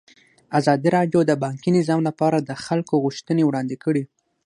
ازادي 0.59 0.89
راډیو 0.97 1.19
د 1.25 1.31
بانکي 1.43 1.69
نظام 1.77 1.99
لپاره 2.07 2.37
د 2.39 2.51
خلکو 2.65 2.93
غوښتنې 3.03 3.43
وړاندې 3.45 3.75
کړي. 3.83 4.03